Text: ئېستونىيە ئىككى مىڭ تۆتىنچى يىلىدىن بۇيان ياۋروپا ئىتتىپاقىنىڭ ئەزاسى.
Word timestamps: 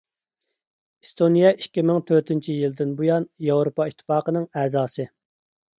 ئېستونىيە 1.05 1.51
ئىككى 1.57 1.83
مىڭ 1.91 2.01
تۆتىنچى 2.09 2.57
يىلىدىن 2.63 2.97
بۇيان 3.03 3.31
ياۋروپا 3.53 3.91
ئىتتىپاقىنىڭ 3.93 4.53
ئەزاسى. 4.59 5.13